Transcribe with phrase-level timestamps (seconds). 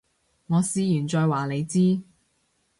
[0.47, 2.01] 我試完再話你知